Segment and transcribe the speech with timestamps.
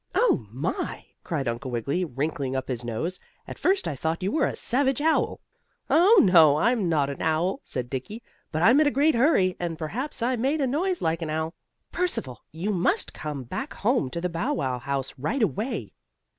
[0.15, 3.19] "Oh, my" cried Uncle Wiggily, wrinkling up his nose.
[3.47, 5.41] "At first I thought you were a savage owl."
[5.91, 8.23] "Oh, no, I'm not an owl," said Dickie.
[8.51, 11.53] "But I'm in a great hurry, and perhaps I made a noise like an owl.
[11.91, 15.93] Percival, you must come back home to the Bow Wow house right away."